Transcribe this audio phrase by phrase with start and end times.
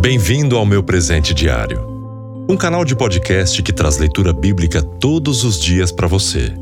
[0.00, 1.86] Bem-vindo ao meu presente diário.
[2.48, 6.54] Um canal de podcast que traz leitura bíblica todos os dias para você.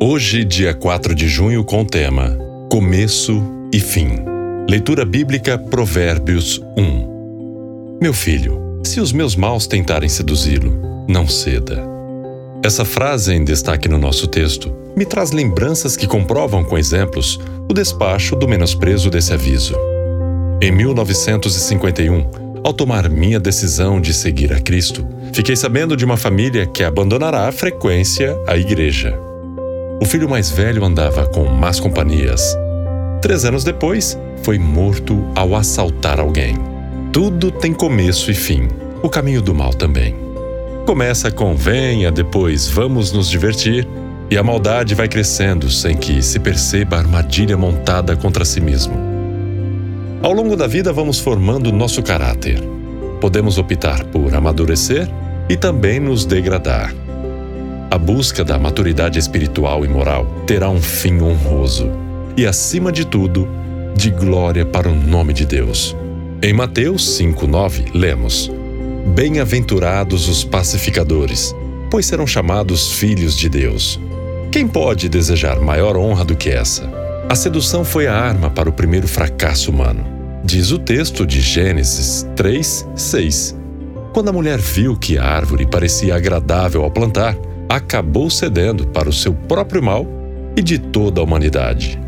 [0.00, 2.38] Hoje, dia 4 de junho, com o tema
[2.70, 4.20] Começo e Fim.
[4.70, 7.98] Leitura bíblica Provérbios 1.
[8.00, 11.84] Meu filho, se os meus maus tentarem seduzi-lo, não ceda.
[12.64, 17.74] Essa frase em destaque no nosso texto me traz lembranças que comprovam com exemplos o
[17.74, 19.74] despacho do menosprezo desse aviso.
[20.62, 26.66] Em 1951, ao tomar minha decisão de seguir a Cristo, fiquei sabendo de uma família
[26.66, 29.16] que abandonará a frequência à igreja.
[30.02, 32.58] O filho mais velho andava com más companhias.
[33.22, 36.56] Três anos depois, foi morto ao assaltar alguém.
[37.12, 38.66] Tudo tem começo e fim,
[39.00, 40.16] o caminho do mal também.
[40.84, 43.86] Começa com venha, depois vamos nos divertir,
[44.28, 49.15] e a maldade vai crescendo sem que se perceba a armadilha montada contra si mesmo.
[50.26, 52.60] Ao longo da vida, vamos formando nosso caráter.
[53.20, 55.08] Podemos optar por amadurecer
[55.48, 56.92] e também nos degradar.
[57.88, 61.88] A busca da maturidade espiritual e moral terá um fim honroso
[62.36, 63.46] e, acima de tudo,
[63.94, 65.94] de glória para o nome de Deus.
[66.42, 68.50] Em Mateus 5,9, lemos:
[69.14, 71.54] Bem-aventurados os pacificadores,
[71.88, 74.00] pois serão chamados filhos de Deus.
[74.50, 76.90] Quem pode desejar maior honra do que essa?
[77.28, 80.15] A sedução foi a arma para o primeiro fracasso humano.
[80.46, 83.56] Diz o texto de Gênesis 3, 6.
[84.14, 87.36] Quando a mulher viu que a árvore parecia agradável ao plantar,
[87.68, 90.06] acabou cedendo para o seu próprio mal
[90.56, 91.98] e de toda a humanidade.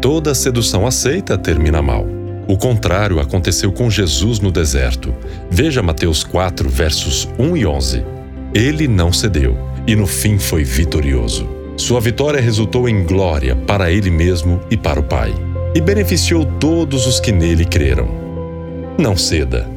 [0.00, 2.06] Toda sedução aceita termina mal.
[2.48, 5.14] O contrário aconteceu com Jesus no deserto.
[5.50, 8.02] Veja Mateus 4, versos 1 e 11.
[8.54, 11.46] Ele não cedeu e no fim foi vitorioso.
[11.76, 17.06] Sua vitória resultou em glória para ele mesmo e para o Pai e beneficiou todos
[17.06, 18.08] os que nele creram.
[18.98, 19.68] Não ceda.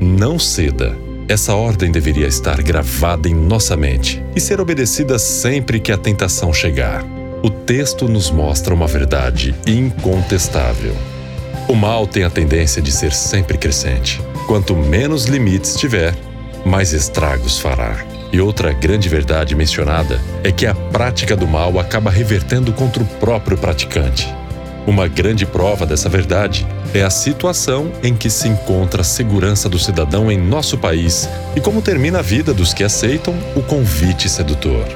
[0.00, 0.96] Não ceda.
[1.28, 6.52] Essa ordem deveria estar gravada em nossa mente e ser obedecida sempre que a tentação
[6.52, 7.04] chegar.
[7.42, 10.94] O texto nos mostra uma verdade incontestável.
[11.68, 14.20] O mal tem a tendência de ser sempre crescente.
[14.46, 16.14] Quanto menos limites tiver,
[16.64, 18.04] mais estragos fará.
[18.32, 23.06] E outra grande verdade mencionada é que a prática do mal acaba revertendo contra o
[23.06, 24.32] próprio praticante.
[24.86, 26.64] Uma grande prova dessa verdade
[26.94, 31.60] é a situação em que se encontra a segurança do cidadão em nosso país e
[31.60, 34.86] como termina a vida dos que aceitam o convite sedutor.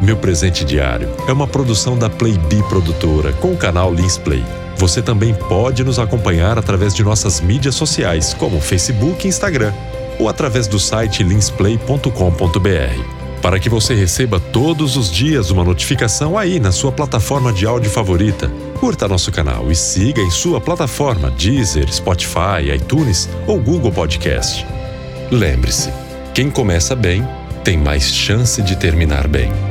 [0.00, 4.42] Meu presente diário é uma produção da Playbee Produtora com o canal Linsplay.
[4.78, 9.74] Você também pode nos acompanhar através de nossas mídias sociais, como Facebook e Instagram,
[10.18, 16.60] ou através do site linsplay.com.br para que você receba todos os dias uma notificação aí
[16.60, 18.50] na sua plataforma de áudio favorita.
[18.80, 24.66] Curta nosso canal e siga em sua plataforma Deezer, Spotify, iTunes ou Google Podcast.
[25.30, 25.92] Lembre-se,
[26.32, 27.22] quem começa bem
[27.62, 29.69] tem mais chance de terminar bem.